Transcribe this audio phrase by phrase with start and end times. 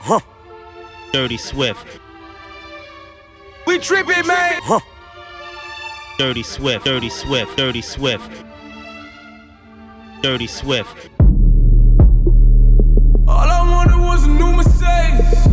[0.00, 0.20] Huh.
[1.12, 1.86] Dirty Swift.
[3.66, 4.60] We tripping, man.
[4.62, 4.80] Huh.
[6.18, 6.84] Dirty Swift.
[6.84, 7.56] Dirty Swift.
[7.56, 8.30] Dirty Swift.
[10.22, 11.10] Dirty Swift.
[13.28, 15.46] All I wanted was a new Mercedes.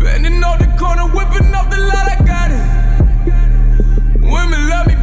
[0.00, 4.20] Bending off the corner, whipping off the lot, I got it.
[4.20, 4.94] Women love me,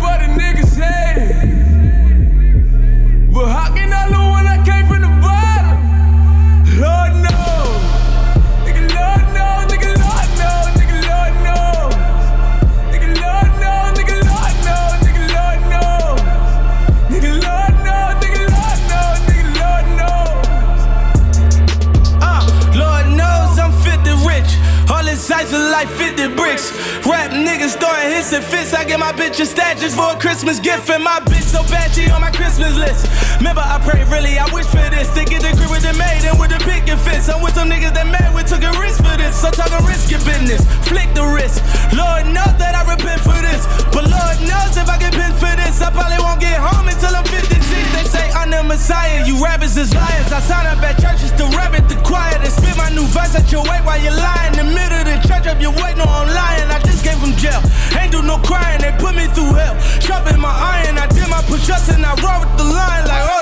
[26.15, 26.84] 50 bricks.
[27.05, 28.73] Rap niggas throwing hits and fits.
[28.73, 30.89] I get my bitch a statues for a Christmas gift.
[30.89, 33.05] And my bitch so bad she on my Christmas list.
[33.37, 35.05] Remember, I pray really, I wish for this.
[35.13, 37.29] To get the grip with the maid and with the picket fits.
[37.29, 39.37] I'm with some niggas that mad, we took a risk for this.
[39.37, 40.65] So talking risky business.
[40.89, 41.61] Flick the wrist.
[41.93, 43.61] Lord knows that I repent for this.
[43.93, 47.13] But Lord knows if I get pinned for this, I probably won't get home until
[47.13, 47.53] I'm 56.
[47.61, 50.33] They say I'm the Messiah, you rappers is liars.
[50.33, 52.33] I sign up at churches to rap at the choir.
[52.41, 54.57] To spit my new verse at your weight while you're lying.
[54.57, 56.69] In the middle of the church up your weight, no, I'm lying.
[56.73, 57.61] I just came from jail.
[57.99, 59.75] Ain't do no crying, they put me through hell.
[59.99, 63.29] Sharpen my iron, I did my push ups and I roll with the line like,
[63.29, 63.34] up.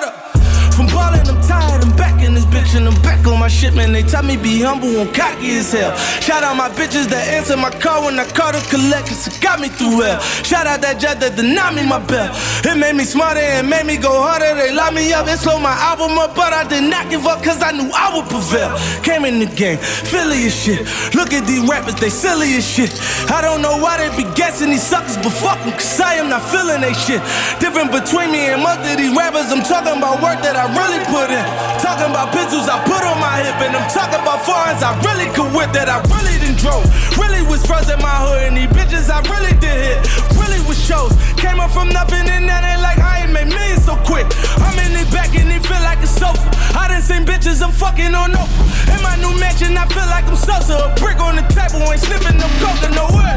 [0.75, 3.75] From ballin', I'm tired, I'm back in this bitch and I'm back on my shit,
[3.75, 3.93] man.
[3.93, 5.95] They tell me be humble, I'm cocky as hell.
[6.19, 9.59] Shout out my bitches that answer my call when I call to collect, it got
[9.59, 10.19] me through hell.
[10.41, 12.33] Shout out that jet that denied me my bell.
[12.65, 14.55] It made me smarter and made me go harder.
[14.55, 17.43] They locked me up and slowed my album up, but I did not give up
[17.43, 18.73] cause I knew I would prevail.
[19.05, 20.81] Came in the game, Philly as shit.
[21.13, 22.89] Look at these rappers, they silly as shit.
[23.30, 26.30] I don't know why they be guessing these suckers, but fuck them, cause I am
[26.33, 27.21] not feeling they shit.
[27.61, 31.02] Different between me and most of these rappers, I'm talking about work that I really
[31.11, 31.44] put in.
[31.83, 35.28] Talking about pistols I put on my hip, and I'm talking about foreigns I really
[35.36, 36.86] could whip that I really done drove.
[37.20, 40.00] Really was first in my hood, and these bitches I really did hit.
[40.39, 41.11] Really was shows.
[41.36, 44.27] Came up from nothing, and that ain't like I ain't made millions so quick.
[44.64, 46.48] I'm in it back, and it feel like a sofa.
[46.77, 48.95] I done seen bitches I'm fucking on Oprah.
[48.95, 50.80] In my new mansion, I feel like I'm Sosa.
[50.80, 53.36] A brick on the table, ain't sniffing no coke, no way.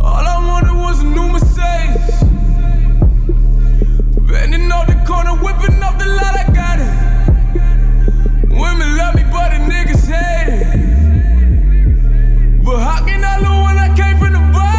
[0.00, 2.33] All I wanted was a new Mercedes.
[4.34, 6.90] Bending off the corner, whipping off the lot, I got it.
[8.50, 10.64] Women love me, but the niggas hate it.
[12.64, 14.73] But how can I lose when I came from the bottom?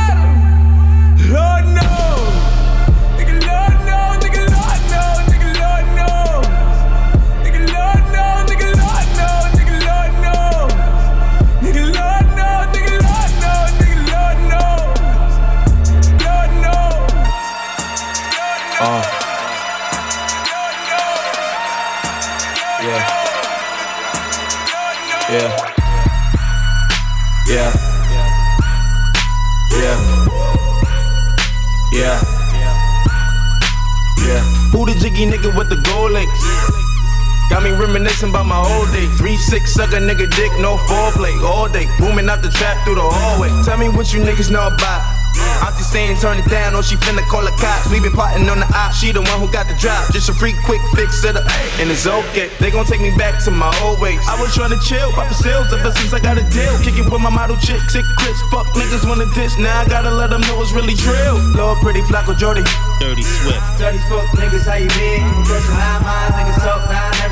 [25.28, 25.58] Yeah.
[27.47, 27.74] Yeah.
[29.72, 29.97] Yeah.
[31.91, 32.22] Yeah.
[34.19, 34.41] Yeah.
[34.69, 36.44] Who the jiggy nigga with the gold links?
[37.50, 39.08] Got me reminiscing about my old day.
[39.18, 41.34] Three six sucker nigga dick, no foreplay.
[41.42, 43.50] All day, booming out the trap through the hallway.
[43.63, 45.14] Tell me what you niggas know about.
[45.63, 47.88] Auntie saying turn it down, or she finna call the cops.
[47.91, 50.11] We been plotting on the op, she the one who got the drop.
[50.11, 51.45] Just a free quick fix it up,
[51.79, 52.49] and it's okay.
[52.59, 54.19] They gon' take me back to my old ways.
[54.27, 56.73] I was trying to chill, pop the sales ever since I got a deal.
[56.83, 58.38] Kick it with my model chick, sick Chris.
[58.51, 61.38] Fuck niggas wanna diss, now I gotta let them know it's really drill.
[61.55, 62.65] Lord pretty Flacko Jodye.
[62.99, 63.61] Dirty Swift.
[63.77, 65.23] Dirty fuck niggas, how you been?
[65.45, 67.25] Just nine miles, niggas talk nine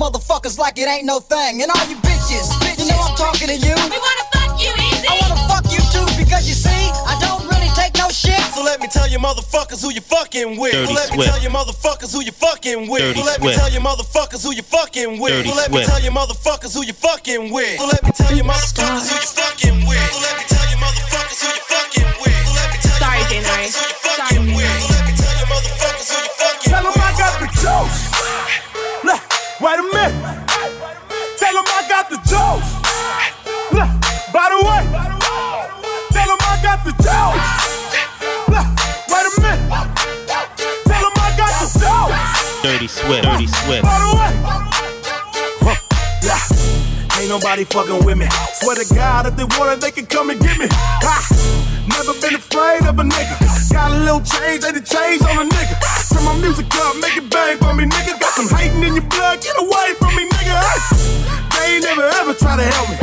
[0.00, 1.60] motherfuckers like it ain't no thing.
[1.60, 2.48] And all you bitches,
[2.80, 3.76] you know I'm talking to you.
[3.76, 5.04] We wanna fuck you easy.
[5.04, 8.40] I wanna fuck you too, because you see, I don't really take no shit.
[8.56, 10.72] So let me tell you motherfuckers who you fucking with.
[10.72, 13.02] Dirty so let me tell you motherfuckers who you fucking with.
[13.02, 15.32] Dirty so let me tell you motherfuckers who you fucking with.
[15.36, 17.76] Dirty so let me tell you motherfuckers who you fucking with.
[17.78, 20.08] So let me tell you motherfuckers who you fucking with.
[20.08, 22.40] So let me tell you motherfuckers who you fucking with.
[22.48, 24.80] So let me tell you Sorry, motherfuckers who you fucking with.
[24.80, 27.04] So let me tell you motherfuckers who you fucking Tell 'em with.
[27.04, 28.09] I got the juice.
[29.60, 30.14] Wait a minute.
[31.38, 32.70] Tell 'em I got the juice.
[34.32, 34.82] By the way,
[36.12, 37.48] tell 'em I got the juice.
[39.12, 39.62] Wait a minute.
[40.86, 42.62] Tell 'em I got the juice.
[42.62, 43.22] Dirty Swift.
[43.22, 43.82] Dirty Swift.
[43.82, 44.79] By the way.
[47.30, 48.26] Nobody fucking with me.
[48.54, 50.66] Swear to God, if they want it, they can come and get me.
[50.68, 51.86] Ha!
[51.86, 53.72] Never been afraid of a nigga.
[53.72, 55.78] Got a little change, they the change on a nigga.
[56.10, 58.18] Turn my music up, make it bang for me, nigga.
[58.18, 61.19] Got some hating in your blood, get away from me, nigga.
[61.60, 62.96] They ain't never ever try to help me.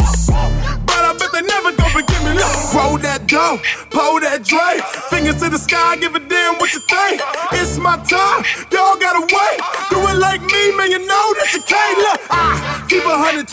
[0.89, 2.33] But I bet they never gon' forgive me.
[2.33, 3.61] Look, roll that dough,
[3.93, 4.81] pull that Dre.
[5.13, 7.21] Fingers to the sky, give a damn what you think.
[7.53, 8.41] It's my time,
[8.73, 9.57] y'all gotta wait.
[9.93, 11.97] Do it like me, man, you know that you can't.
[12.01, 13.45] Look, I keep a 124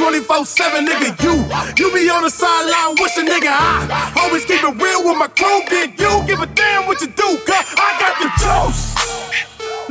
[0.47, 1.13] 7, nigga.
[1.21, 1.35] You,
[1.77, 3.53] you be on the sideline wishing, nigga.
[3.53, 5.61] I always keep it real with my crew.
[5.69, 7.29] Did you give a damn what you do?
[7.45, 8.97] Cause I got the juice.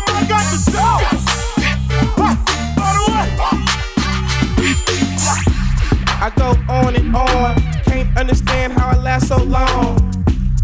[0.06, 0.58] I got the.
[2.16, 2.38] Look,
[2.76, 3.28] by the way.
[6.20, 7.56] I go on and on.
[7.84, 9.98] Can't understand how I last so long.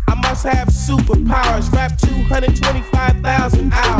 [0.07, 1.73] I must have superpowers.
[1.73, 4.00] Rap 225,000 hours.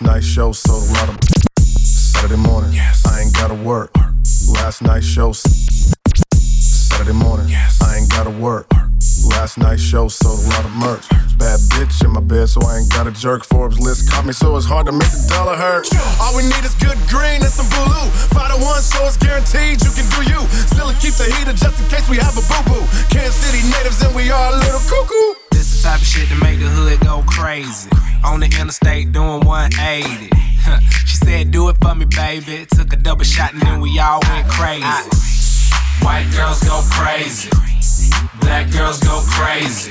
[0.00, 1.18] Last night's show sold a lot of.
[1.60, 3.90] Saturday morning, I ain't gotta work.
[4.52, 5.32] Last night's show.
[5.32, 8.68] Saturday morning, I ain't gotta work.
[9.38, 11.06] Last night's show sold a lot of merch.
[11.38, 13.44] Bad bitch in my bed, so I ain't got a jerk.
[13.44, 15.86] Forbes list caught me, so it's hard to make the dollar hurt.
[16.18, 18.10] All we need is good green and some blue.
[18.34, 20.42] Five to one, so it's guaranteed you can do you.
[20.66, 22.82] Still keep the heater just in case we have a boo boo.
[23.14, 25.38] Kansas City natives and we are a little cuckoo.
[25.54, 27.94] This the type of shit to make the hood go crazy.
[28.26, 30.34] On the interstate doing 180.
[31.06, 32.66] She said, Do it for me, baby.
[32.74, 34.82] Took a double shot and then we all went crazy.
[36.02, 37.48] White girls go crazy.
[38.40, 39.90] Black girls go crazy.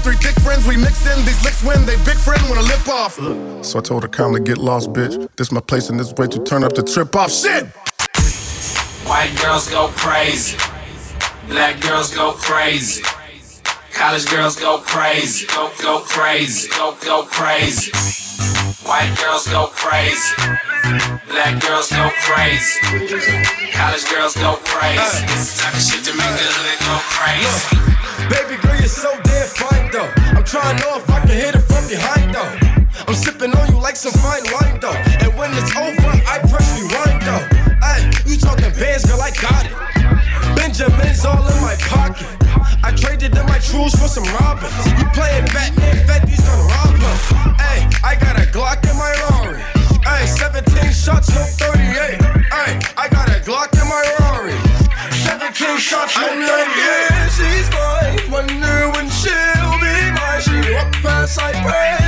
[0.01, 0.67] three thick friends.
[0.67, 3.13] We mix in these licks when they big friend when I lip off.
[3.63, 5.29] So I told her calmly, get lost, bitch.
[5.35, 7.31] This my place and this way to turn up the trip off.
[7.31, 7.67] Shit!
[9.07, 10.57] White girls go crazy.
[11.47, 13.03] Black girls go crazy.
[13.93, 15.45] College girls go crazy.
[15.47, 16.69] Go, go crazy.
[16.69, 17.91] Go, go crazy.
[18.87, 20.35] White girls go crazy.
[21.27, 22.79] Black girls go crazy.
[23.73, 25.25] College girls go crazy.
[25.29, 27.91] It's the type of shit to make the hood go crazy.
[28.29, 29.80] Baby girl, you're so damn fine though.
[30.41, 32.49] I'm trying to know if I can hit it from behind though.
[33.05, 34.97] I'm sipping on you like some fine wine though.
[35.21, 37.45] And when it's over, I press rewind though.
[37.77, 39.77] Ay, you talking bands, girl, I got it.
[40.57, 42.25] Benjamin's all in my pocket.
[42.81, 44.73] I traded in my trues for some Robins.
[44.97, 47.17] You playing Batman, Fetty's gonna rob him.
[47.61, 49.61] Ay, I got a Glock in my Rari.
[50.09, 52.17] Ay, 17 shots, no 38.
[52.49, 54.57] Ay, I got a Glock in my Rari.
[55.21, 56.49] 17 shots, no 38.
[56.49, 58.00] Yeah, she's mine.
[61.37, 62.00] I praise,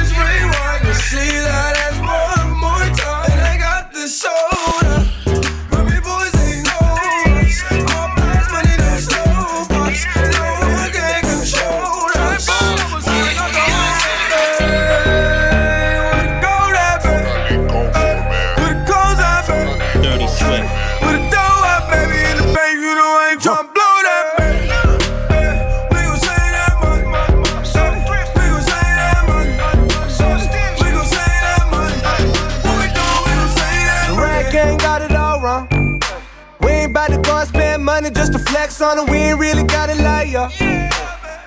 [38.54, 39.10] flex on.
[39.10, 40.30] We ain't really gotta lie.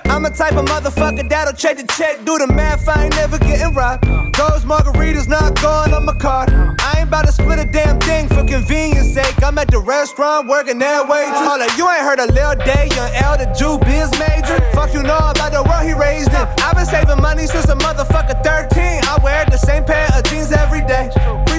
[0.07, 3.39] I'm the type of motherfucker that'll check the check, do the math, I ain't never
[3.39, 4.05] getting robbed.
[4.35, 6.51] Those margaritas not going on my card.
[6.81, 9.43] I ain't about to split a damn thing for convenience sake.
[9.43, 11.79] I'm at the restaurant working that way too.
[11.79, 14.59] You ain't heard a Lil Day, young L, the Jew biz major.
[14.73, 16.47] Fuck you know about the world he raised in.
[16.65, 19.05] I've been saving money since a motherfucker 13.
[19.07, 21.11] I wear the same pair of jeans every day.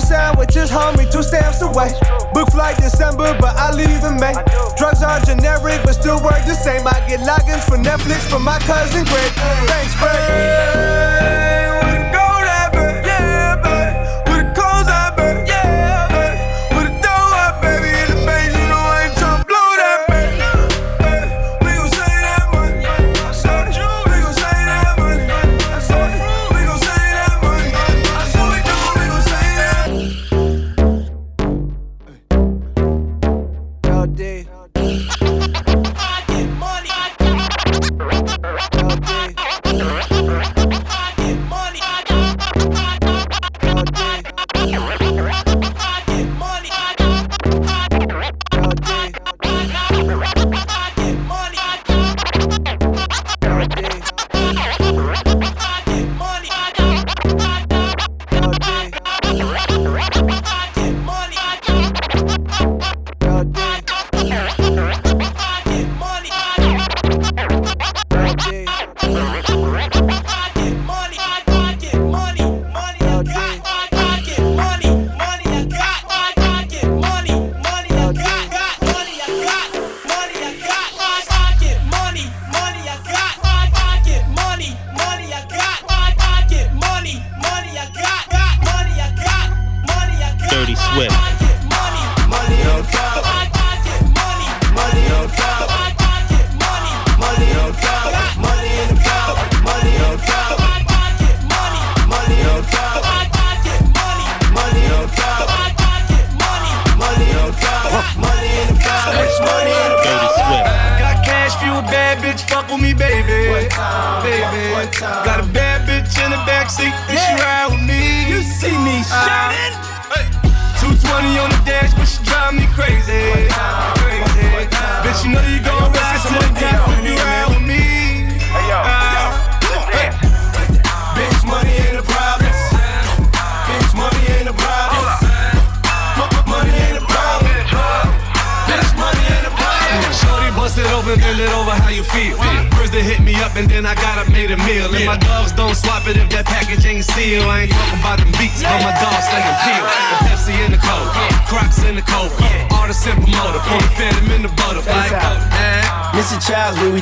[0.07, 1.91] Sandwiches, homie, two stamps away.
[2.33, 4.33] Book flight December, but I leave in May.
[4.77, 6.87] Drugs are generic, but still work the same.
[6.87, 9.31] I get logins for Netflix from my cousin Greg.
[9.67, 11.46] Thanks, Greg.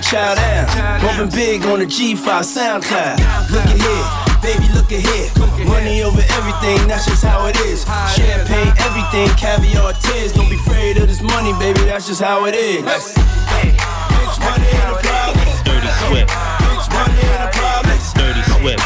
[0.06, 1.02] Child out.
[1.02, 3.18] Bumping big on the G5 SoundCloud.
[3.50, 4.06] Look at here,
[4.46, 5.30] baby, look at here.
[5.66, 7.86] Money over everything, that's just how it is.
[8.14, 10.32] Champagne, everything, caviar, tears.
[10.32, 12.86] Don't be afraid of this money, baby, that's just how it is.
[12.86, 15.46] Bitch, money ain't a problem.
[15.66, 16.30] Dirty Swift.
[16.30, 17.98] Bitch, money ain't a problem.
[18.14, 18.82] Dirty Swift.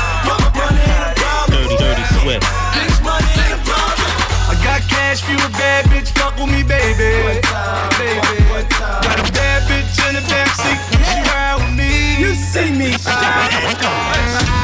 [0.56, 1.52] Money ain't a problem.
[1.52, 2.44] Dirty, dirty Swift.
[2.72, 4.08] Bitch, money ain't a problem.
[4.48, 7.44] I got cash, fuel, bad bitch, fuck with me, baby.
[8.00, 9.09] Baby.
[13.70, 14.59] See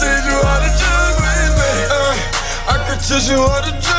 [0.00, 1.34] teach you how to choose me.
[1.90, 2.14] Uh,
[2.68, 3.97] I can teach you how to choose.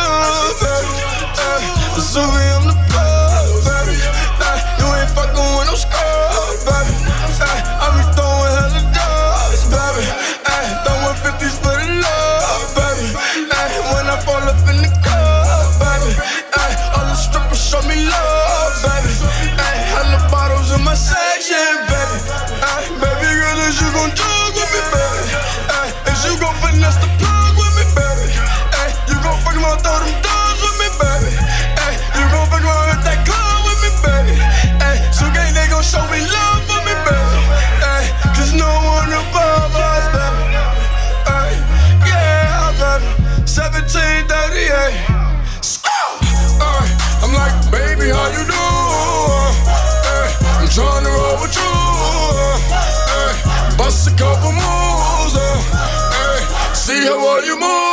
[57.10, 57.89] I want you more.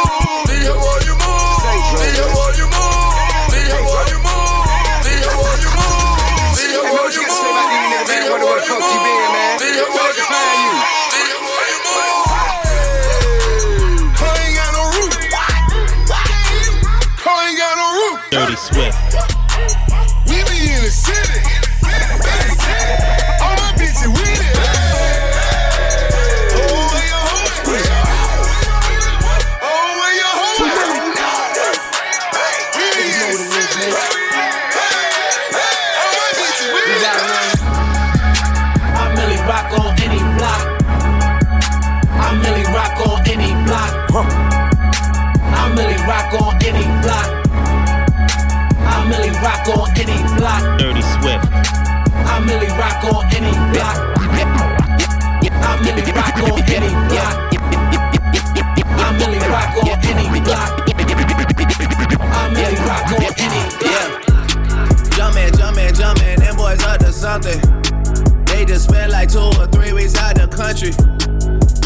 [70.66, 70.90] Country.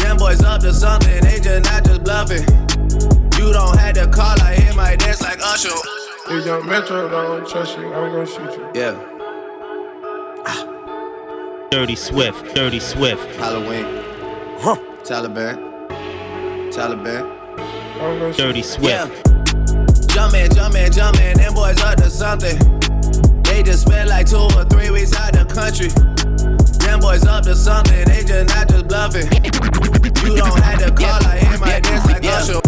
[0.01, 2.41] Them boys up to something, they just not just bluffing.
[3.37, 5.69] You don't have to call, I hear my dance like Usher.
[6.29, 8.71] If young Metro don't trust you, I'm gonna shoot you.
[8.73, 8.97] Yeah,
[10.47, 11.67] ah.
[11.69, 12.55] Dirty Swift.
[12.55, 13.23] Dirty Swift.
[13.35, 13.85] Halloween.
[14.63, 14.77] Huh.
[15.03, 15.55] Taliban.
[16.73, 17.23] Taliban.
[18.01, 18.63] I'm gonna shoot Dirty you.
[18.63, 18.89] Swift.
[18.89, 19.07] Yeah.
[20.15, 22.57] Jumpin', jumpin', jumpin', them boys up to something.
[23.43, 25.89] They just spent like two or three weeks out the country.
[27.01, 29.25] Boys up to something, they just not just bluffing.
[30.23, 32.61] You don't have to call, I hear my dance like Usher.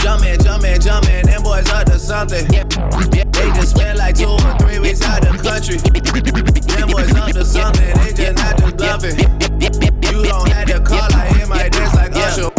[0.00, 2.46] Jumpin', jumpin', jumpin', them boys up to something.
[2.48, 5.76] They just spent like two or three weeks out the country.
[5.76, 9.18] Them boys up to something, they just not just bluffing.
[9.18, 12.50] You don't have to call, I hear my dance like Usher.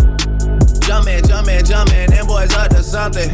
[0.85, 3.31] Jumpin', jumpin', jumpin', them boys up to something.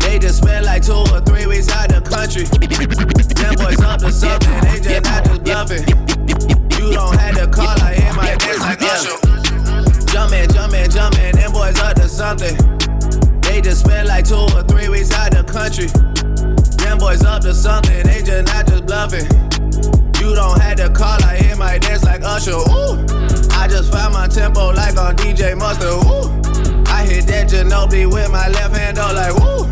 [0.00, 2.44] They just spent like two or three weeks out the country.
[2.44, 6.53] Them boys up to something, they just not just bluffing.
[6.94, 9.18] Don't have to call, I hear my dance like Usher.
[10.06, 12.54] Jumpin', jumpin', jumpin', them boys up to something.
[13.40, 15.90] They just spent like two or three weeks out the country.
[16.78, 19.26] Them boys up to something, they just not just bluffing.
[20.22, 22.52] You don't have to call, I hear my dance like Usher.
[22.52, 23.02] Ooh,
[23.58, 25.98] I just found my tempo like on DJ Mustard.
[26.06, 26.30] Ooh,
[26.86, 29.66] I hit that Ginobili with my left hand, though, like woo.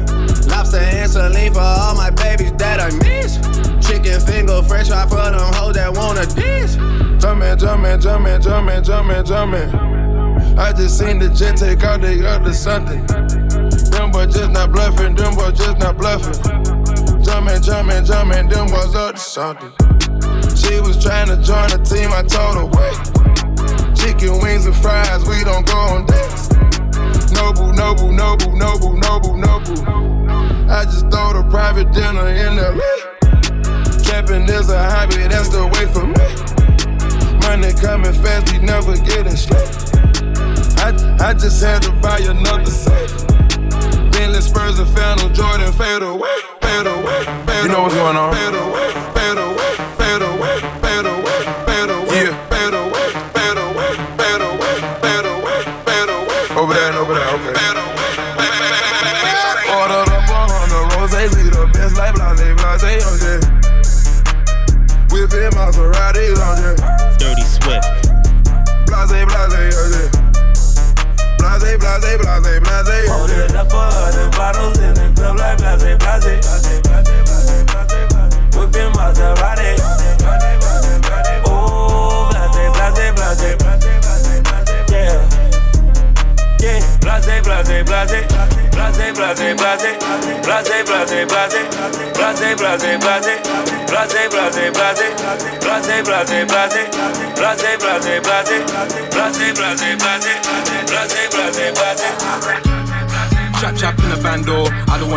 [0.51, 3.72] Lobster and saline for all my babies that I miss.
[3.93, 6.77] Chicken finger, fresh fry for them hoes that wanna dance.
[7.21, 10.59] Jumpin', jumpin', jumpin', jumpin', jumpin', jumpin'.
[10.59, 13.05] I just seen the jet take out the other something.
[13.93, 16.33] Them boys just not bluffing, them boys just not bluffing.
[17.23, 19.71] Jumpin', jumpin', jumpin', them boys up to something.
[20.57, 22.97] She was trying to join the team, I told her wait.
[23.93, 26.49] Chicken wings and fries, we don't go on dates.
[27.37, 29.77] Noble, noble, noble, noble, noble, noble.
[30.73, 33.13] I just throw the private dinner in LA.
[34.13, 36.29] Trapping is a hobby, that's the way for me.
[37.49, 39.33] Money coming fast, we never getting.
[40.85, 43.09] I, I just had to buy another safe.
[44.13, 46.29] Bentley Spurs and Phantom Jordan fade away,
[46.61, 48.37] fade away, fade You know what's going on.
[48.37, 49.52] Fade away, fade away,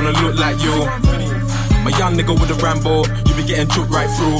[0.06, 0.86] I wanna look like you.
[1.84, 4.38] My young nigga with a Rambo, you be getting took right through.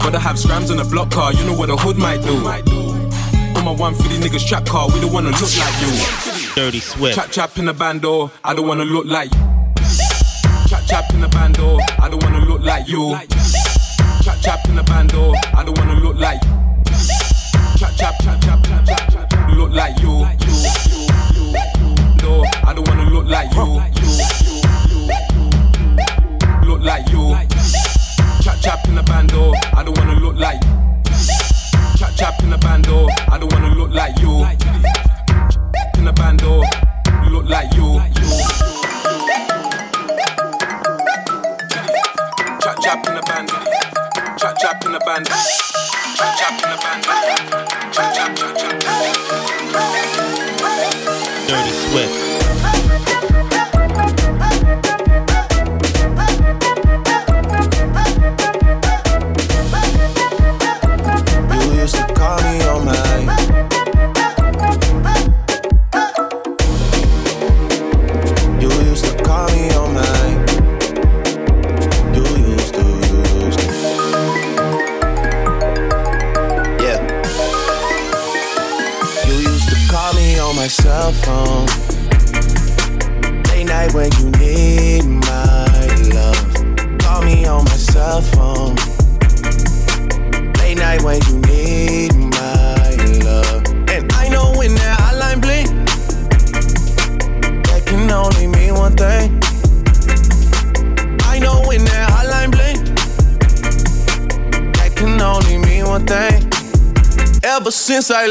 [0.00, 2.34] Gotta have scrams on a block car, you know what a hood might do.
[2.38, 6.54] On my 150 niggas trap car, we don't wanna look like you.
[6.56, 7.14] Dirty Swift.
[7.14, 9.40] Chap chap in a bando, I don't wanna look like you.
[10.66, 13.16] Chap chap in a bando, I don't wanna look like you.
[14.24, 16.50] Chap chap in a bando, I don't wanna look like you.
[17.78, 20.26] Chap chap chap chap chap chap chap look like you.
[22.22, 24.37] No, I don't wanna look like you
[26.78, 27.34] look like you.
[28.42, 30.62] Chap chap in the bando, I don't wanna look like.
[30.64, 30.70] you.
[31.98, 34.44] Chap chap in the bando, I don't wanna look like you.
[35.98, 36.62] In the bando,
[37.30, 38.00] look like you.
[42.60, 43.54] Chap chap in the bando,
[44.38, 45.34] chap chap in the bando,
[46.16, 47.10] chap chap in the bando,
[47.92, 48.98] chap chap chap chap.
[51.48, 52.27] Dirty Swift.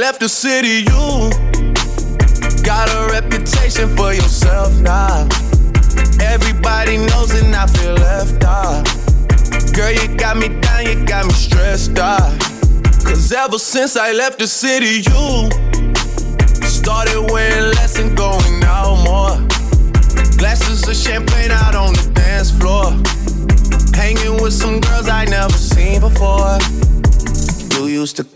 [0.08, 1.30] Left the city, you
[2.64, 5.28] got a reputation for yourself now.
[6.22, 8.86] Everybody knows and I feel left out.
[9.74, 12.40] Girl, you got me down, you got me stressed out.
[13.04, 15.67] Cause ever since I left the city, you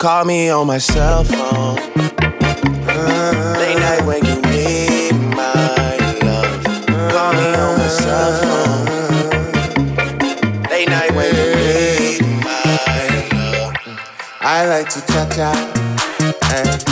[0.02, 1.76] call me on my cell phone.
[3.60, 6.64] Late night when you need my love.
[7.14, 8.86] Call me on my cell phone.
[10.72, 13.76] Late night when you need my love.
[14.42, 16.91] I like to cha cha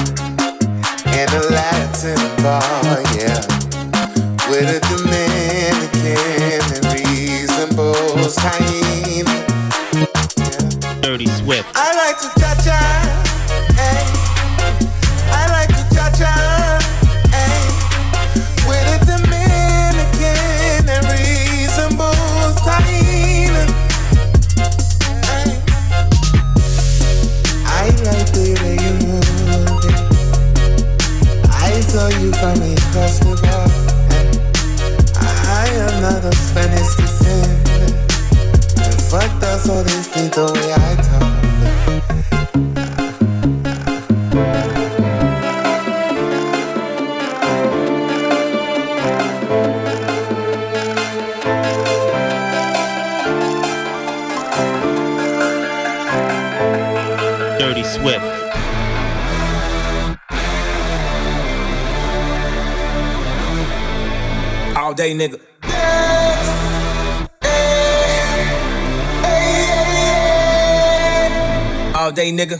[72.32, 72.60] nigga.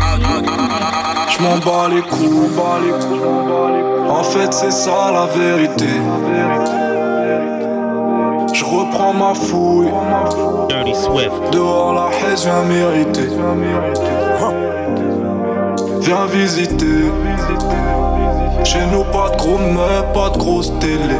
[1.41, 2.51] Je m'en bats les coups,
[4.09, 5.87] En fait, c'est ça la vérité.
[8.53, 9.91] Je reprends ma fouille.
[10.69, 11.31] Dirty Swift.
[11.51, 13.29] Dehors, la haine vient mériter.
[16.01, 17.11] Viens visiter.
[18.63, 21.17] Chez nous, pas de gros meubles, pas de grosse télé.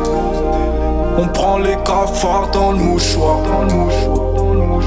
[1.17, 3.39] On prend les cafards dans le mouchoir.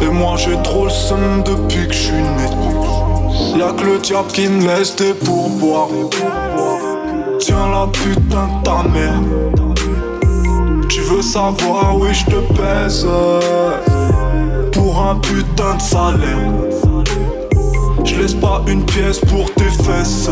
[0.01, 2.94] Et moi, j'ai trop le seum depuis que je suis né.
[3.57, 5.89] Y'a que le diable qui me laisse des pourboires.
[7.39, 9.21] Tiens la putain de ta mère.
[10.89, 13.07] Tu veux savoir, oui, je te pèse.
[14.73, 16.53] Pour un putain de salaire.
[18.05, 20.29] Je laisse pas une pièce pour tes fesses.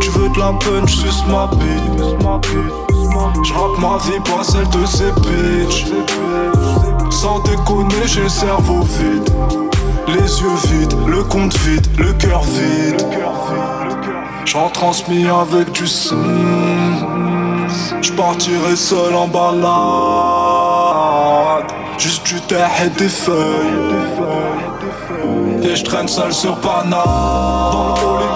[0.00, 2.02] Tu veux de la punch, suce ma bite.
[3.44, 5.86] Je rappe ma vie, pas celle de ces bitches.
[7.10, 9.71] Sans déconner, j'ai le cerveau vide.
[10.08, 13.04] Les yeux vides, le compte vide, le cœur vide.
[14.44, 16.16] J'en transmis avec du son.
[18.00, 19.62] J'partirai seul en balade.
[21.98, 23.94] Juste du terre et des feuilles.
[25.62, 27.04] Et je traîne seul sur Pana.
[27.72, 28.26] Dans le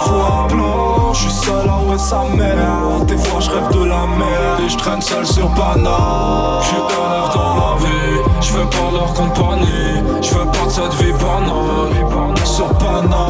[1.19, 3.05] Je suis seul, ah ouais, sa mère.
[3.07, 4.61] Des fois, je rêve de la mer.
[4.63, 6.61] Et je traîne seul sur Pana.
[6.61, 8.21] J'ai un rêve dans la vie.
[8.43, 10.03] Je veux pas leur compagnie.
[10.21, 12.37] Je veux pas de cette vie banale.
[12.45, 13.27] Sur Pana.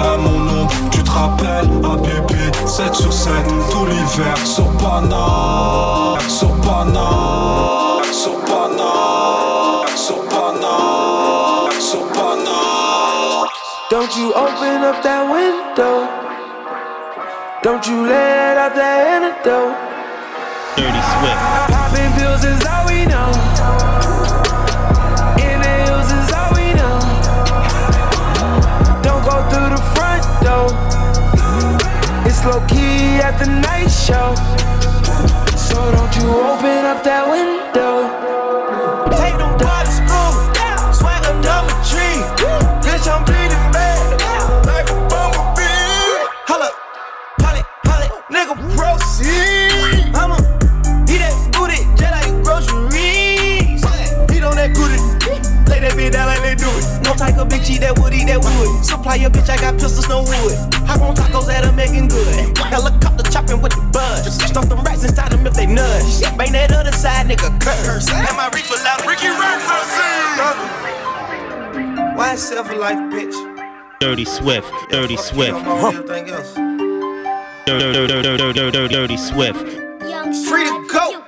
[0.00, 1.70] À mon nom, tu te rappelles?
[1.84, 3.32] À bébé, 7 sur 7.
[3.70, 6.18] Tout l'hiver sur Pana.
[6.28, 8.02] Sur Pana.
[8.10, 8.45] Sur.
[14.16, 16.08] You open up that window.
[17.62, 19.76] Don't you let out that antidote.
[20.72, 21.36] Dirty Swift.
[21.68, 23.28] Popping pills is all we know.
[25.36, 26.96] Inhales is all we know.
[29.04, 30.72] Don't go through the front door.
[32.24, 34.32] It's low key at the night show.
[35.60, 38.15] So don't you open up that window.
[57.66, 58.84] Type bitch eat that wood, eat that wood.
[58.84, 60.74] Supply your bitch, I got pistols, no wood.
[60.86, 62.56] Hop on tacos that are making good.
[62.58, 64.34] Helicopter chopping with the buzz.
[64.34, 66.22] Stuff them rats inside them if they nudge.
[66.36, 68.08] Bang that other side, nigga, curse.
[68.08, 69.28] Have my reefer loud, Ricky
[72.16, 73.34] Why self life, bitch?
[74.00, 74.70] Dirty Swift.
[74.90, 75.56] Dirty Swift.
[75.56, 76.54] Everything else.
[77.66, 79.66] Dirty, dirty, dirty, dirty, dirty, dirty Swift.
[80.48, 81.22] Free to go.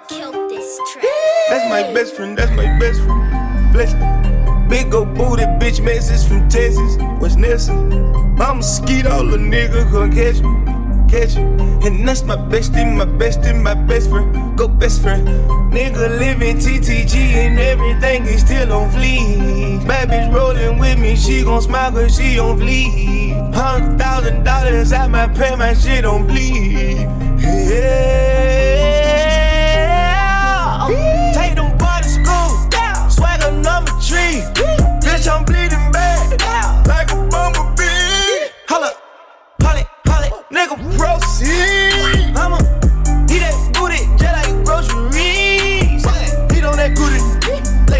[1.48, 2.36] That's my best friend.
[2.36, 3.72] That's my best friend.
[3.72, 4.27] Bless me.
[4.68, 6.98] Big old booty bitch message from Texas.
[7.20, 7.90] What's Nelson?
[8.38, 11.08] I'm a all the nigga gonna catch me.
[11.08, 11.86] Catch me.
[11.86, 14.56] And that's my bestie, my bestie, my best friend.
[14.58, 15.26] Go best friend.
[15.72, 19.86] Nigga living TTG and everything is still on fleek.
[19.88, 23.54] Bad bitch rolling with me, she gon' smile cause she on fleek.
[23.54, 27.08] Hundred thousand dollars I might pay my shit on bleed.
[27.40, 28.77] Yeah.
[40.58, 42.34] Nigga, proceed.
[42.36, 42.58] I'ma
[43.30, 45.27] eat that booty just like groceries.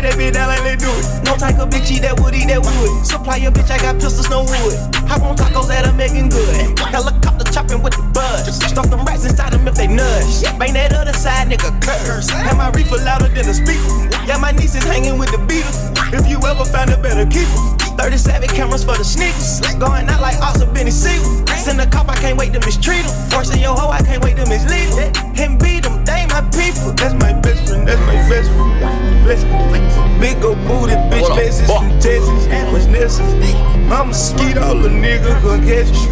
[0.09, 1.05] That bitch down like they do it.
[1.25, 3.05] No type of bitch eat that wood, eat that wood.
[3.05, 4.77] Supply your bitch, I got pistols, no wood.
[5.09, 6.79] Hop on tacos that are making good.
[6.79, 8.49] Helicopter chopping with the buzz.
[8.49, 10.43] Stuff them rats inside them if they nudge.
[10.59, 12.29] Bang that other side, nigga, curse.
[12.31, 14.09] Have my reefer louder than a speaker.
[14.25, 15.77] Yeah, my niece is hanging with the Beatles.
[16.13, 17.61] If you ever find a better keeper.
[17.99, 19.61] 37 cameras for the sneakers.
[19.77, 21.45] Going out like Oscar Benny Siegel.
[21.59, 23.13] Send a cop, I can't wait to mistreat him.
[23.29, 25.35] Forcing your hoe, I can't wait to mislead him.
[25.35, 26.95] Him beat him, they my people.
[26.95, 29.25] That's my best friend, that's my best friend.
[29.25, 29.98] Bless me.
[30.21, 32.47] Big old booty bitch message from Texas.
[32.49, 33.55] And what's necessary?
[33.91, 36.09] I'm a skeet all the nigga gonna catch you.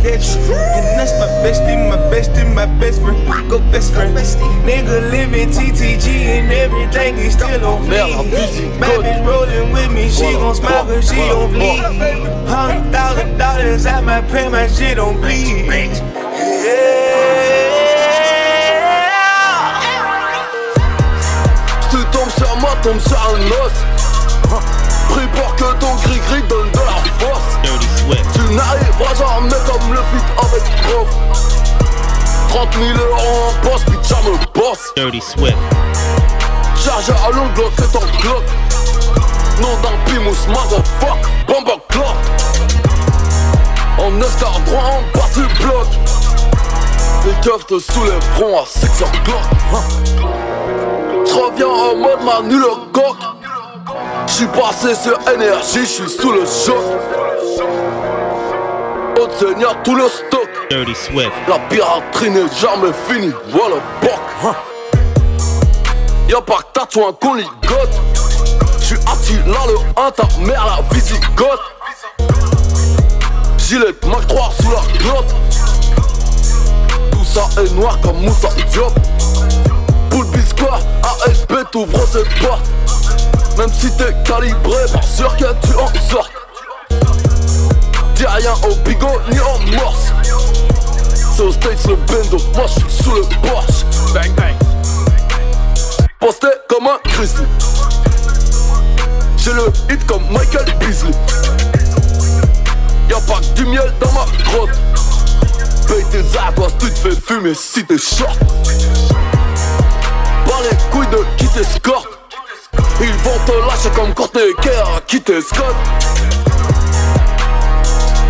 [0.00, 0.54] Catch you.
[0.54, 3.50] And that's my bestie, my bestie, my best friend.
[3.50, 4.16] Go best friend.
[4.16, 6.06] Nigga living TTG
[6.38, 8.80] and everything is still on fleek.
[8.80, 12.46] Bad bitch rolling with me, she gon' smile cause she on fleek.
[12.46, 15.68] Hundred thousand dollars, I might pay my shit on bleed.
[16.58, 17.87] Tu
[22.82, 23.72] tombe sur un os.
[25.10, 27.58] Prie pour que ton gris-gris donne de la force.
[28.34, 31.08] Tu n'arriveras jamais comme le feat avec prof.
[32.48, 34.92] 30 000 euros en poste, ça me bosse.
[34.96, 35.56] Dirty Swift.
[36.76, 38.44] Charge à long glock que ton glock.
[39.60, 42.16] Nom d'un pimous, motherfuck, bomber clock.
[43.98, 45.86] En escadron, en bas du bloc.
[47.26, 49.42] Les keufs te soulèveront à 6 o'clock.
[50.04, 50.47] Je
[51.32, 53.16] reviens en mode Manu le coq.
[54.26, 56.76] J'suis passé sur énergie, j'suis sous le choc.
[59.20, 60.48] Haute seigneur, tout le stock.
[60.70, 61.32] Dirty Swift.
[61.48, 64.54] La piraterie n'est jamais finie, voilà boc.
[66.28, 68.00] Y'a pas que tatouin qu'on ligote.
[68.80, 71.60] J'suis Attila le 1, ta mère la visigote.
[73.56, 75.34] Gilet Mac 3 sous la glotte.
[77.10, 78.92] Tout ça est noir comme Moussa Diop.
[81.26, 82.66] ASP t'ouvre cette porte.
[83.56, 86.32] Même si t'es calibré, pas sûr que tu en sortes.
[88.14, 90.12] Dis rien au bigot ni en morse.
[91.34, 93.84] C'est au States le bendo, moi j'suis sous le Porsche.
[94.12, 94.54] Bang bang.
[96.18, 97.46] Posté comme un grizzly.
[99.36, 101.12] J'ai le hit comme Michael Beasley.
[103.08, 104.70] Y'a pas que du miel dans ma grotte.
[105.86, 108.36] Paye tes aquas, tu te fais fumer si t'es short.
[111.10, 112.06] De qui t'escorte.
[113.00, 115.74] Ils vont te lâcher comme Courtney Kerr qui t'escorte.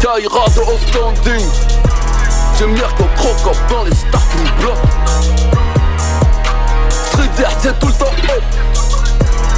[0.01, 1.45] Kaira de haut standing.
[2.57, 4.77] J'ai Mirko Crocop dans les starting blocks.
[7.07, 8.43] Street c'est tout le temps up.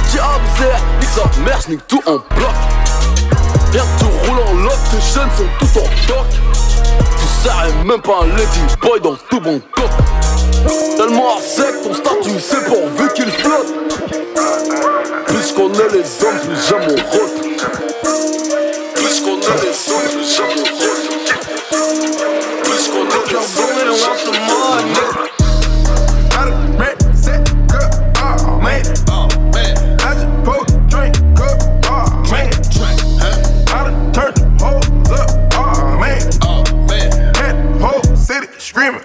[0.09, 2.55] Diabzer, nique sa mère, tout en bloc.
[3.71, 6.27] Rien que tu roules en lock, tes jeunes sont tout en toc.
[7.19, 9.89] Tu serais même pas un lady boy dans tout bon coq.
[10.97, 13.73] Tellement à sec, ton statut c'est pourvu qu'il flotte.
[15.27, 17.37] Plus qu'on est les hommes, plus j'aime mon rote.
[18.95, 21.01] Plus qu'on est les hommes, plus j'aime mon rote.
[22.63, 25.21] Plus qu'on est les hommes, plus j'aime mon rote.
[38.57, 39.01] Screaming,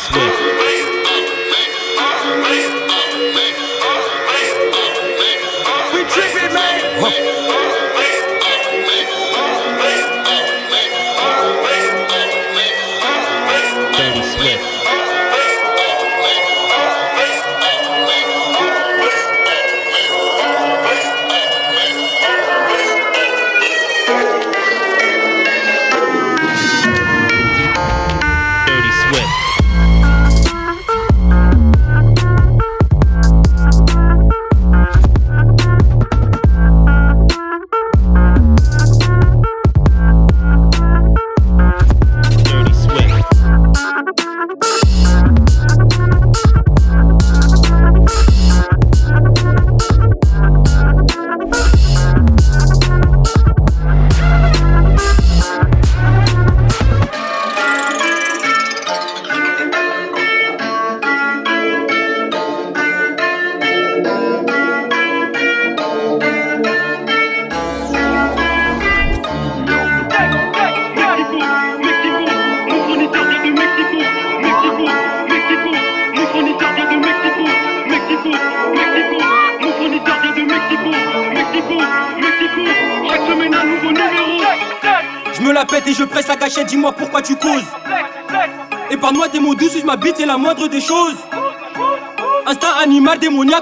[0.00, 0.49] Swift.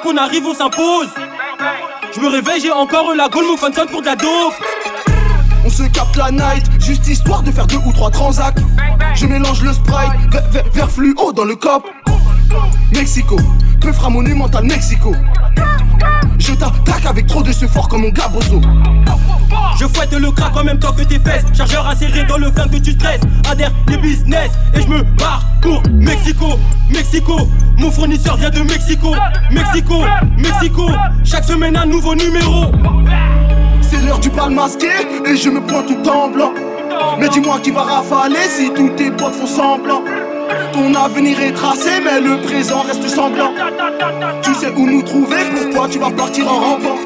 [0.08, 1.08] Démoniaque, on arrive, on s'impose.
[2.14, 3.56] Je me réveille, j'ai encore la gaule, mon
[3.86, 4.54] pour de la dope.
[5.64, 8.58] On se capte la night, juste histoire de faire deux ou trois transacts.
[9.14, 11.84] Je mélange le sprite, ver, ver- vert fluo dans le cop.
[12.92, 13.36] Mexico,
[13.80, 15.14] peu fra monumental Mexico?
[16.38, 18.60] Je t'attaque avec trop de ce fort comme mon gabozo.
[19.78, 21.44] Je fouette le crack en même temps que tes fesses.
[21.52, 23.20] Chargeur inséré dans le flingue que tu stresses.
[23.50, 26.58] Adhère les business et je me barre pour Mexico.
[26.90, 29.14] Mexico, mon fournisseur vient de Mexico.
[29.50, 30.04] Mexico,
[30.36, 30.90] Mexico.
[31.24, 32.72] Chaque semaine un nouveau numéro.
[33.80, 34.88] C'est l'heure du bal masqué
[35.26, 36.52] et je me pointe tout en blanc.
[37.18, 40.02] Mais dis-moi qui va rafaler si tous tes potes font semblant.
[40.78, 43.52] Ton avenir est tracé, mais le présent reste sanglant.
[44.42, 46.98] Tu sais où nous trouver, pourquoi tu vas partir en rampant.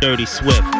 [0.00, 0.79] Dirty Swift.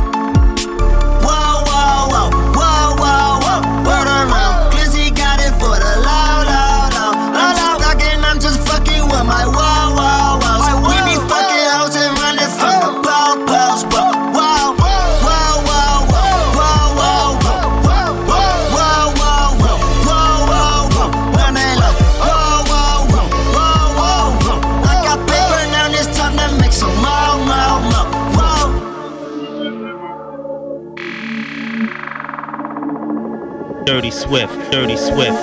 [34.31, 35.35] Swift, Dirty Swift.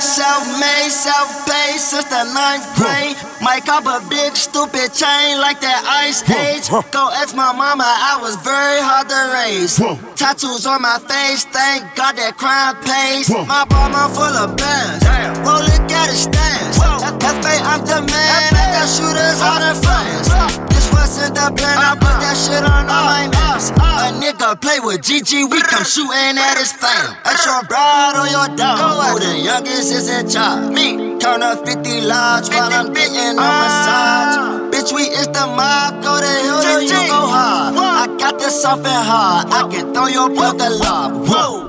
[0.00, 3.20] Self-made, self-paid since the ninth grade.
[3.44, 6.72] Might cop a big stupid chain like that ice age.
[6.88, 9.76] Go ask my mama, I was very hard to raise.
[10.16, 13.28] Tattoos on my face, thank God that crime pays.
[13.28, 15.04] My mama full of bands.
[15.44, 16.80] Well, look at his stance.
[16.80, 18.56] That's fate, I'm the man.
[18.56, 20.32] I got shooters all the friends.
[20.72, 23.80] This wasn't the plan, I put that shit on all my maps.
[23.80, 27.16] Uh, a nigga play with GG, we come shooting at his fam.
[27.24, 30.72] At your bride or your dog, who the youngest is in charge?
[30.72, 31.18] Me.
[31.18, 34.36] Turn up 50 large while I'm getting on massage.
[34.36, 34.68] Ah.
[34.70, 37.74] Bitch, we is the mob, go to hill till you go hard.
[37.76, 41.66] I got this soft and hard, I can throw your brother whoa, whoa,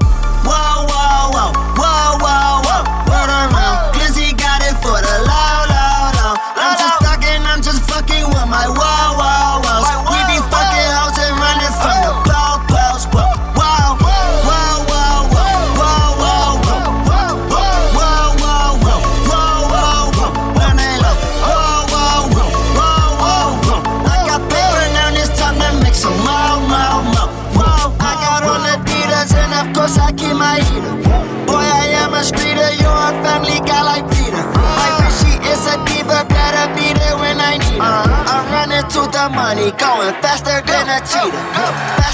[38.95, 42.04] to the money, going faster than a cheetah.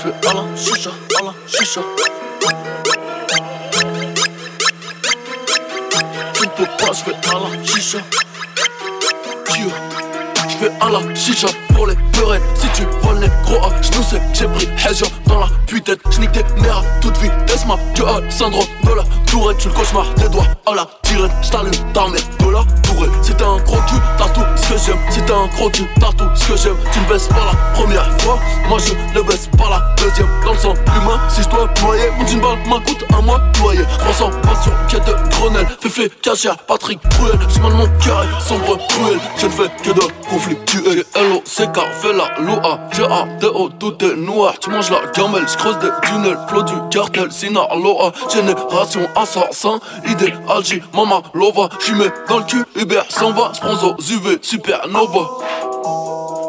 [0.00, 0.90] Je vais à la chicha,
[1.24, 1.80] la chicha.
[6.34, 7.98] Tu ne peux pas, je vais à la chicha.
[10.48, 12.42] Je vais à la chicha pour les peurettes.
[12.54, 15.94] Si tu voles les gros A, je nous sais j'ai pris Hezia dans la putain.
[16.10, 19.58] J'nique tes mères à toute vitesse, ma que a syndrome de la tourette.
[19.58, 20.86] Tu le cauchemar des doigts à la
[21.42, 23.10] J't'allume ta mère de la tourette.
[23.22, 24.98] Si t'as un gros cul, t'as tout ce que j'aime.
[25.26, 26.76] T'as un gros cul, t'as tout ce que j'aime.
[26.92, 28.38] Tu ne baisses pas la première fois,
[28.68, 30.28] moi je ne baisse pas la deuxième.
[30.44, 33.40] Dans le sang humain, si je dois noyer, mon jean balle m'en coûte un mois
[33.60, 33.84] noyer.
[33.98, 37.38] Transformation, quête de Grenelle, Féfé, Cachia, Patrick, Bruel.
[37.54, 39.18] Chemin de mon est sombre, cruel.
[39.36, 41.04] Je ne fais que de conflictuel.
[41.14, 42.80] L-O-C-K, fais la loa.
[42.92, 44.54] G-A-D-O, tout est noir.
[44.60, 46.38] Tu manges la gamelle, je creuse des tunnels.
[46.48, 48.12] Flot du cartel, Sinaloa.
[48.32, 50.82] Génération assassin, idéal, J,
[51.34, 51.68] Lova.
[52.28, 53.52] Dans le cul, Uber s'en va.
[53.54, 55.28] J'prends aux UV, supernova.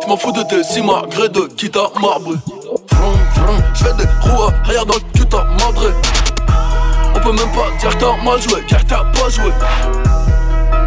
[0.04, 2.34] J'm'en fous de tes cima, gré de Kita marbre.
[2.92, 5.94] Vroom, vroom, j'fais des roues arrière dans le cul, t'as madré.
[7.16, 9.52] On peut même pas dire que t'as mal joué, car t'as pas joué.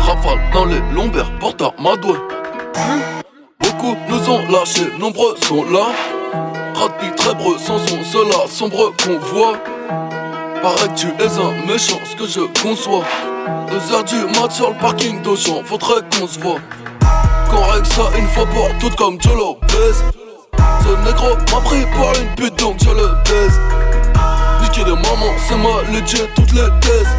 [0.01, 2.19] Rafale dans les lombaires, porte à ma doigt.
[3.61, 5.87] Beaucoup nous ont lâchés, nombreux sont là.
[6.75, 9.55] Rapide, très breux, sans son cela, sombre qu'on voit.
[10.63, 13.05] Paraît que tu es un méchant, ce que je conçois.
[13.69, 16.61] Deux heures du mat sur le parking d'Auchan, faudrait qu'on se voit.
[17.51, 19.95] Qu'on règle ça une fois pour toutes comme Joe Lopez.
[20.83, 23.61] Ce négro m'a pris pour une pute donc je le baise.
[24.63, 27.15] Niquer de maman, c'est ma legit, toutes les thèses.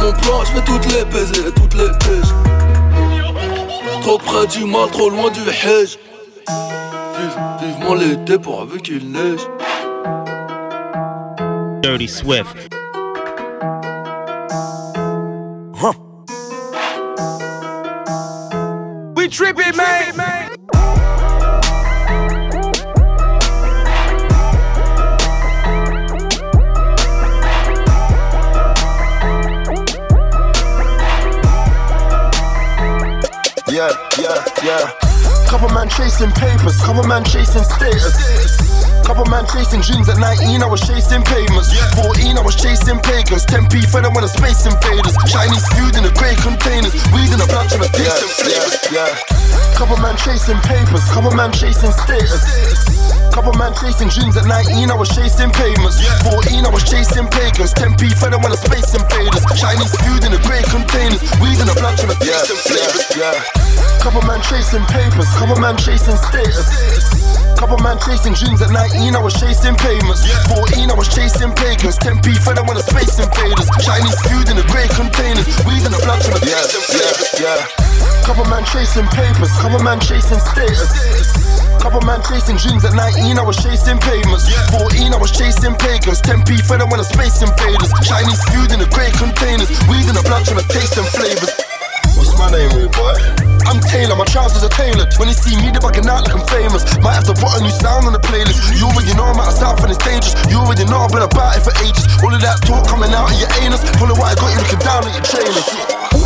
[0.00, 2.32] Mon plan, je vais toutes les baiser, toutes les pièges.
[4.02, 5.98] Trop près du mal, trop loin du hedge.
[6.48, 9.40] Vive, vivement l'été pourvu qu'il neige.
[11.82, 12.73] Dirty Swift.
[19.34, 20.14] We tripping, man.
[33.66, 34.92] Yeah, yeah, yeah.
[35.48, 38.63] Couple man chasing papers, couple man chasing status.
[39.04, 41.68] Couple man chasing dreams at 19, I was chasing pavements.
[41.92, 43.44] 14, I was chasing pagans.
[43.44, 45.12] 10p fed up when the space invaders.
[45.28, 46.96] Chinese food in the grey containers.
[47.12, 48.74] Weed in the plant trying to taste yeah, flavors.
[48.88, 49.76] Yeah, yeah.
[49.76, 51.04] Couple man chasing papers.
[51.12, 52.48] Couple man chasing status.
[53.28, 56.00] Couple man chasing dreams at 19, I was chasing pavements.
[56.24, 57.76] 14, I was chasing pagans.
[57.76, 59.44] 10p fed up when the space invaders.
[59.52, 61.20] Chinese food in the grey containers.
[61.44, 63.04] Weed in the plant trying to taste yeah, flavors.
[63.12, 64.00] Yeah, yeah.
[64.00, 65.28] Couple man chasing papers.
[65.36, 67.23] Couple man chasing status.
[67.64, 70.20] Couple man chasing dreams at 19, I was chasing payments.
[70.52, 71.96] 14, I was chasing pagans.
[71.96, 73.72] 10p fed want the space invaders.
[73.80, 75.48] Chinese food in the grey containers.
[75.64, 76.60] Weed in the blood from the yeah,
[76.92, 78.20] yeah, yeah.
[78.28, 79.48] Couple man chasing papers.
[79.64, 80.92] Couple man chasing status.
[81.80, 84.44] Couple man chasing dreams at 19, I was chasing payments.
[84.68, 86.20] 14, I was chasing pagans.
[86.20, 87.88] 10p fed want the space invaders.
[88.04, 89.72] Chinese food in the grey containers.
[89.88, 91.48] Weed in the blood from the taste and flavors.
[92.12, 93.53] What's my name, rude boy?
[93.64, 95.14] I'm Taylor, my trousers are tailored.
[95.16, 96.84] When you see me, they're bugging out like I'm famous.
[97.00, 98.60] Might have to put a new sound on the playlist.
[98.76, 100.34] You already know I'm out of South and it's dangerous.
[100.50, 102.04] You already know I've been about it for ages.
[102.20, 103.80] All of that talk coming out of your anus.
[103.96, 105.66] Follow what I got you looking down at your trainers.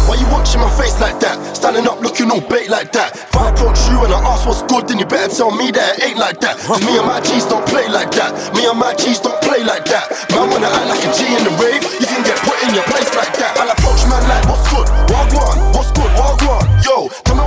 [0.09, 1.37] Why you watching my face like that?
[1.53, 3.13] Standing up looking all bait like that.
[3.13, 6.01] If I approach you and I ask what's good, then you better tell me that
[6.01, 6.57] it ain't like that.
[6.65, 8.33] Cause me and my G's don't play like that.
[8.57, 10.09] Me and my G's don't play like that.
[10.33, 12.89] Man, wanna act like a G in the rave, you can get put in your
[12.89, 13.53] place like that.
[13.61, 15.59] I'll approach man like what's good, Walk one,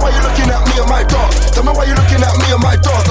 [0.02, 1.32] why you looking at me and my dog.
[1.54, 3.11] Tell me why you looking at me and my dog.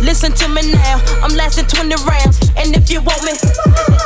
[0.00, 0.96] Listen to me now.
[1.22, 2.40] I'm lasting 20 rounds.
[2.56, 3.32] And if you want me,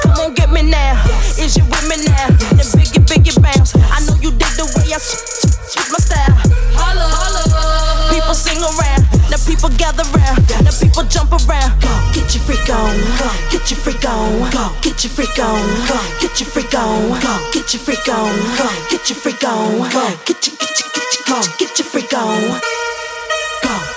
[0.03, 0.99] come on get me now.
[1.39, 2.29] Is you with me now?
[2.59, 3.75] Then biggie, biggie bounce.
[3.77, 6.35] I know you dig the way I switch my style.
[6.75, 8.11] Holla, holla.
[8.11, 9.07] People sing around.
[9.31, 10.43] Now people gather round.
[10.67, 11.79] Now people jump around.
[11.79, 12.95] Go, get your freak on.
[13.19, 14.51] Go, get your freak on.
[14.51, 15.63] Go, get your freak on.
[15.87, 16.99] Go, get your freak on.
[17.23, 18.35] Go, get your freak on.
[18.59, 19.79] Go, get your freak on.
[19.95, 22.61] Go, get your, get your, get your, get your freak on.
[23.63, 23.94] Go,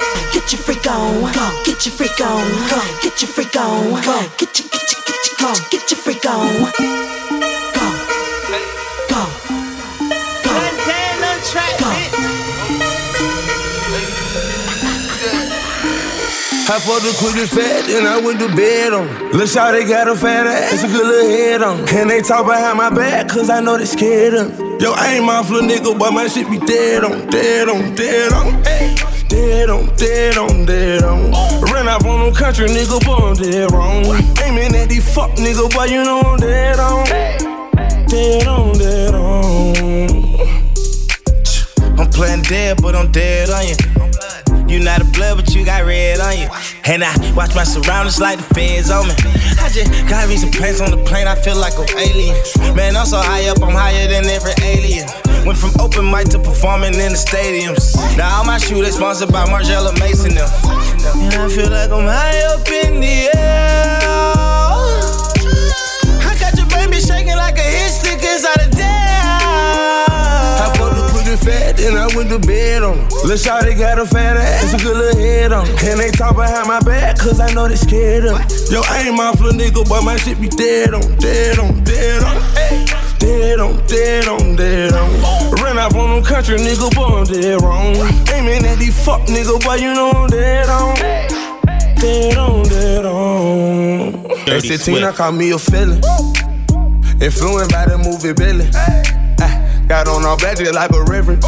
[0.47, 1.33] get your freak on.
[1.33, 2.47] Go, get your freak on.
[2.69, 4.01] Go, get your freak on.
[4.01, 6.47] Go, get your, get your, get your, go, get your freak on.
[6.47, 6.71] Go,
[7.75, 7.87] go,
[9.09, 9.23] go,
[10.43, 10.53] go.
[16.69, 19.07] I fucked the quickest fat, then I went to bed on.
[19.31, 21.79] Lil' Shawty got a fat ass, a good little head on.
[21.89, 24.77] And they talk behind my back, cause I know they scared of me.
[24.79, 28.31] Yo, I ain't my little nigga, but my shit be dead on, dead on, dead
[28.31, 29.16] on.
[29.37, 31.29] Dead on, dead on, dead on.
[31.71, 34.03] Ran off on no country nigga, but I'm dead wrong.
[34.41, 37.05] Aiming at these fuck nigga, but you know I'm dead on.
[38.07, 39.77] Dead on, dead on.
[41.99, 43.75] I'm playing dead, but I'm dead on you.
[44.67, 46.49] You not a blood, but you got red on you.
[46.85, 49.13] And I watch my surroundings like the feds on me.
[49.61, 52.35] I just got me some pants on the plane, I feel like an alien.
[52.75, 55.05] Man, I'm so high up, I'm higher than every alien.
[55.47, 57.95] Went from open mic to performing in the stadiums.
[58.17, 60.35] Now all my shooters sponsored by Margiela Mason.
[60.35, 63.95] And I feel like I'm high up in the air.
[66.19, 68.67] I got your baby shaking like a hit stick inside a
[71.47, 72.97] fat, then I went to bed on.
[73.23, 75.65] Lil' Shawty got a fat ass, a good little head on.
[75.65, 78.35] And they talk behind my back, cause I know they scared of.
[78.69, 82.23] Yo, I ain't my little nigga, but my shit be dead on, dead on, dead
[82.23, 82.97] on.
[83.19, 85.17] Dead on, dead on, dead on.
[85.17, 85.36] Ran
[85.87, 87.95] off on no country nigga, but I'm dead wrong.
[88.33, 90.95] Aiming at these fuck nigga, but you know I'm dead on.
[91.95, 94.49] Dead on, dead on.
[94.49, 96.01] At 16, I caught me a feeling.
[97.21, 98.69] Influenced by the movie Belly.
[99.39, 101.43] Ah, got on all black just like a reverend.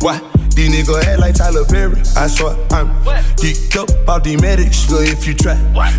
[0.00, 0.29] Why?
[0.54, 2.00] These niggas act like Tyler Perry.
[2.16, 2.88] I swear I'm
[3.40, 4.86] geeked up about these medics.
[4.86, 5.56] Good if you try.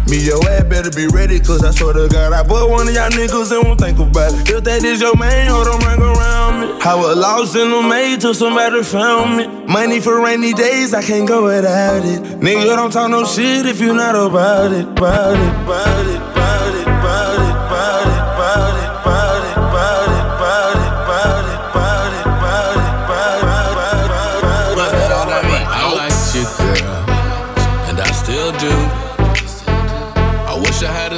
[0.08, 2.94] Me, your ass better be ready, cause I swear to God, I put one of
[2.94, 4.50] y'all niggas and won't think about it.
[4.50, 6.68] If that is your man, hold on, ring around me.
[6.84, 9.48] I was lost in the maze till somebody found me.
[9.72, 12.22] Money for rainy days, I can't go without it.
[12.42, 14.86] Nigga, don't talk no shit if you not about it.
[14.88, 18.11] About it, about it, about it, about it, about it,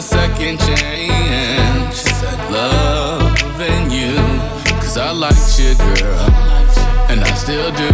[0.04, 4.16] second chance at loving you.
[4.84, 6.28] Cause I liked you, girl,
[7.10, 7.90] and I still do.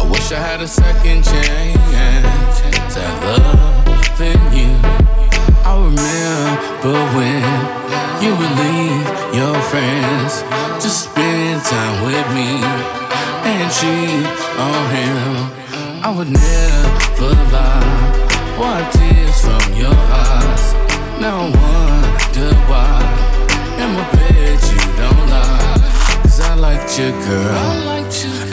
[0.00, 4.72] I wish I had a second chance at loving you.
[5.68, 7.44] I remember when
[8.24, 10.42] you would leave your friends
[10.82, 12.50] to spend time with me
[13.50, 14.26] and cheat
[14.66, 15.26] on him.
[16.02, 18.31] I would never lie.
[18.58, 20.74] Wipe tears from your eyes.
[21.20, 23.02] Now I wonder why.
[23.82, 26.22] And I bet you don't lie.
[26.22, 27.82] Cause I liked you, girl.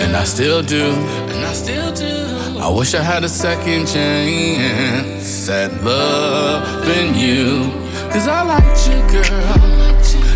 [0.01, 0.93] And I still do.
[1.31, 2.59] And I still do.
[2.59, 7.71] I wish I had a second chance at loving you.
[8.11, 9.59] Cause I liked you, girl.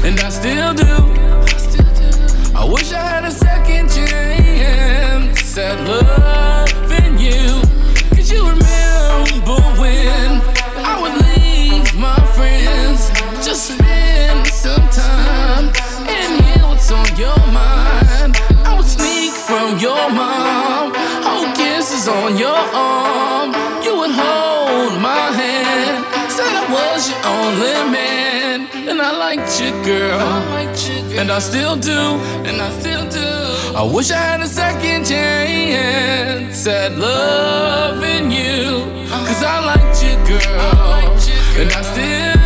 [0.05, 1.23] And I still do.
[2.55, 7.62] I wish I had a second chance at loving you.
[29.03, 30.21] I liked you, girl.
[31.19, 31.99] And I still do,
[32.47, 33.75] and I still do.
[33.75, 38.83] I wish I had a second chance at loving you.
[39.11, 39.27] Uh-huh.
[39.27, 41.03] Cause I liked you, girl.
[41.59, 42.42] And I still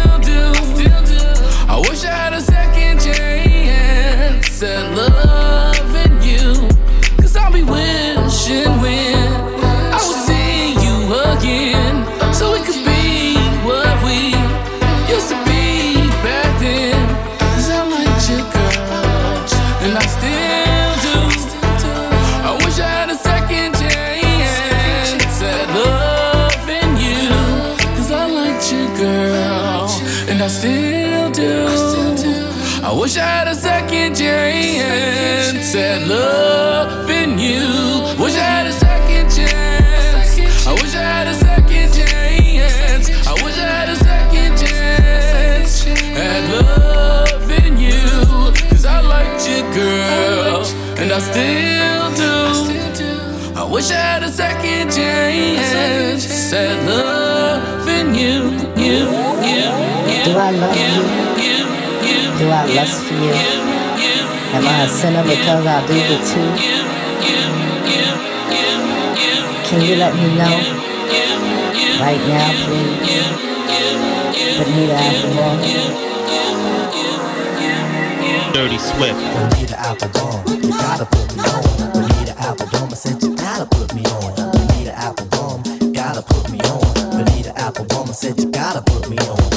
[30.47, 31.67] I still do.
[32.81, 37.67] I wish I had a second chance at loving you.
[38.17, 40.65] Wish I had a second chance.
[40.65, 43.09] I wish I had a second chance.
[43.27, 45.85] I wish I had a second chance
[46.15, 48.07] at loving you.
[48.69, 50.63] Cause I liked you, girl.
[50.95, 52.07] And I still
[52.95, 53.53] do.
[53.53, 58.15] I wish I had a second chance at loving.
[58.15, 59.11] You, you,
[59.45, 59.96] you.
[60.27, 61.03] Do I love you?
[62.37, 63.31] Do I lust for you?
[64.51, 66.51] Am I a sinner because I do the two?
[69.69, 70.51] Can you let me know?
[72.03, 73.07] Right now, please.
[74.59, 75.55] Benita Alcohol.
[78.51, 79.21] Dirty Swift.
[79.33, 81.91] Bonita Applebaum, you gotta put me on.
[81.93, 84.35] Bonita Applebaum, I said you gotta put me on.
[84.35, 85.63] Bonita Applebaum,
[85.93, 86.93] gotta put me on.
[87.11, 89.56] Bonita Applebaum, I said you gotta put me on.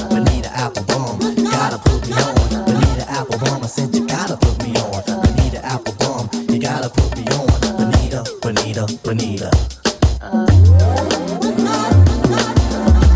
[0.61, 2.35] Bonita Applebaum, gotta put me on.
[2.67, 5.03] Bonita Applebaum, I said you gotta put me on.
[5.07, 7.47] Bonita Applebaum, you gotta put me on.
[7.79, 9.51] Bonita, Bonita, Bonita.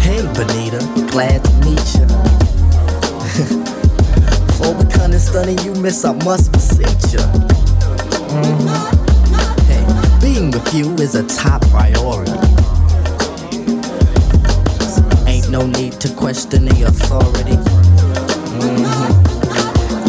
[0.01, 0.81] Hey, Bonita,
[1.13, 2.07] glad to meet you.
[4.47, 7.21] Before becoming stunning, you miss, I must beseech you.
[8.33, 8.69] Mhm.
[9.69, 9.85] Hey,
[10.23, 12.33] being with you is a top priority.
[15.27, 16.84] Ain't no need to question the
[17.17, 17.57] authority.
[18.59, 18.85] Mhm.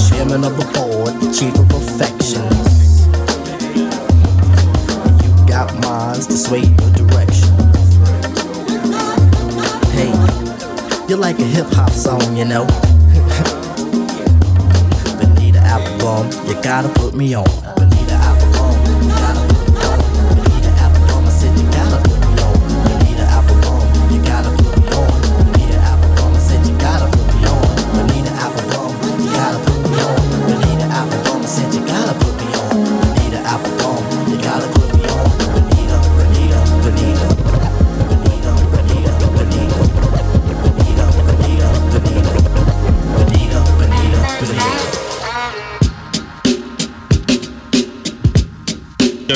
[0.10, 3.06] Chairman of the board, chief of affections.
[5.24, 7.54] You got minds to sway your direction.
[9.94, 10.12] Hey,
[11.08, 12.66] you're like a hip hop song, you know.
[15.20, 17.46] Bonita Applebaum, you gotta put me on.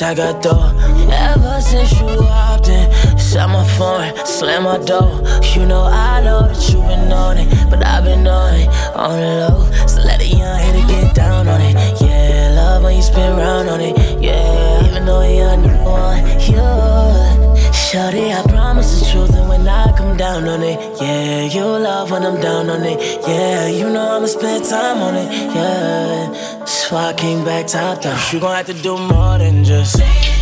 [0.00, 0.72] Me, I got dough.
[1.10, 5.22] Ever since you hopped in, shut my phone, slam my door.
[5.54, 9.18] You know, I know that you been on it, but I've been on it, on
[9.18, 9.86] the low.
[9.86, 11.74] So let a young hitter get down on it.
[12.00, 13.96] Yeah, love when you spin round on it.
[14.22, 17.48] Yeah, even though you're new one, you.
[17.72, 22.10] Shorty, I promise the truth, and when I come down on it, yeah, you love
[22.10, 26.47] when I'm down on it, yeah, you know I'ma spend time on it, yeah.
[26.88, 28.18] So I came back top down.
[28.32, 30.00] You gon' have to do more than just.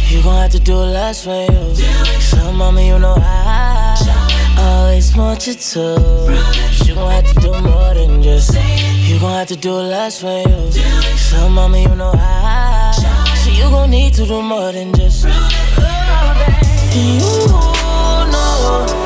[0.08, 1.74] You gon' have to do less for you.
[2.20, 5.80] So, mama, you know I always want you to.
[6.84, 8.54] You gon' have to do more than just.
[8.54, 10.70] You gon' have to do less for you.
[11.16, 12.92] So, mama, you know I.
[13.42, 15.24] So you gon' need to do more than just.
[16.94, 17.18] You
[18.30, 19.05] know